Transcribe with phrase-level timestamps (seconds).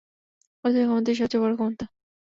[0.63, 1.85] অর্থের ক্ষমতাই সবচেয়ে বড় ক্ষমতা।